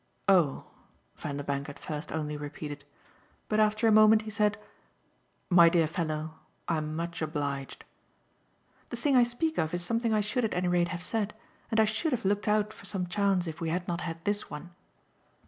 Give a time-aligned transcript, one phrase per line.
[0.27, 0.65] "Oh!"
[1.15, 2.85] Vanderbank at first only repeated.
[3.47, 4.57] But after a moment he said:
[5.47, 7.85] "My dear fellow, I'm much obliged."
[8.89, 11.35] "The thing I speak of is something I should at any rate have said,
[11.69, 14.49] and I should have looked out for some chance if we had not had this
[14.49, 14.71] one."